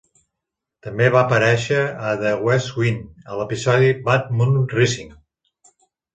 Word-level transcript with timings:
També 0.85 1.09
va 1.15 1.19
aparèixer 1.19 1.83
a 2.05 2.13
"The 2.21 2.31
West 2.47 2.81
Wing" 2.81 2.97
a 3.35 3.39
l'episodi 3.43 3.93
"Bad 4.09 4.35
Moon 4.41 4.59
Rising". 4.75 5.15